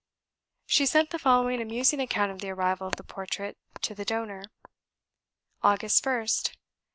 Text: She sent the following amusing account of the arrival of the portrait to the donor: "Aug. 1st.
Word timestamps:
She 0.65 0.87
sent 0.87 1.11
the 1.11 1.19
following 1.19 1.61
amusing 1.61 1.99
account 1.99 2.31
of 2.31 2.39
the 2.39 2.49
arrival 2.49 2.87
of 2.87 2.95
the 2.95 3.03
portrait 3.03 3.59
to 3.83 3.93
the 3.93 4.03
donor: 4.03 4.41
"Aug. 5.63 5.77
1st. 5.81 6.55